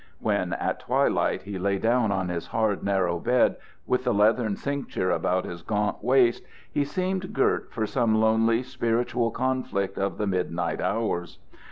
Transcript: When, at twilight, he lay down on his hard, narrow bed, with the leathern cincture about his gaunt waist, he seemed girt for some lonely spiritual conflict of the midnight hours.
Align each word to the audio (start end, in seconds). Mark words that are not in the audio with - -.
When, 0.19 0.53
at 0.53 0.79
twilight, 0.79 1.43
he 1.43 1.59
lay 1.59 1.77
down 1.77 2.11
on 2.11 2.29
his 2.29 2.47
hard, 2.47 2.81
narrow 2.83 3.19
bed, 3.19 3.57
with 3.85 4.03
the 4.03 4.15
leathern 4.15 4.55
cincture 4.55 5.11
about 5.11 5.45
his 5.45 5.61
gaunt 5.61 6.03
waist, 6.03 6.43
he 6.71 6.83
seemed 6.83 7.33
girt 7.33 7.71
for 7.71 7.85
some 7.85 8.19
lonely 8.19 8.63
spiritual 8.63 9.29
conflict 9.29 9.99
of 9.99 10.17
the 10.17 10.25
midnight 10.25 10.81
hours. 10.81 11.37